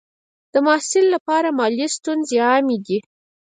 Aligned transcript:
د 0.53 0.55
محصل 0.65 1.05
لپاره 1.15 1.49
مالي 1.59 1.87
ستونزې 1.97 2.37
عامې 2.49 2.77
دي. 2.85 2.97